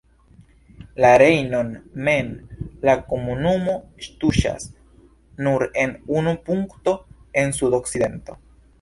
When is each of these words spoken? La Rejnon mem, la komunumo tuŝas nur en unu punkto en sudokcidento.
La 1.03 1.11
Rejnon 1.21 1.69
mem, 2.07 2.31
la 2.89 2.97
komunumo 3.13 3.77
tuŝas 4.25 4.67
nur 5.49 5.69
en 5.85 5.97
unu 6.19 6.37
punkto 6.51 6.99
en 7.45 7.59
sudokcidento. 7.63 8.45